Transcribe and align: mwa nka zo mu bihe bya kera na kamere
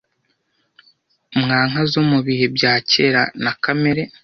mwa 1.39 1.59
nka 1.69 1.83
zo 1.91 2.01
mu 2.09 2.19
bihe 2.25 2.45
bya 2.55 2.73
kera 2.91 3.23
na 3.43 3.51
kamere 3.63 4.03